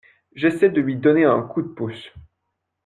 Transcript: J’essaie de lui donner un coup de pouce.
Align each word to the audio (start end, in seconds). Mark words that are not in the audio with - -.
J’essaie 0.33 0.71
de 0.71 0.81
lui 0.81 0.95
donner 0.95 1.25
un 1.25 1.43
coup 1.43 1.61
de 1.61 1.67
pouce. 1.67 2.11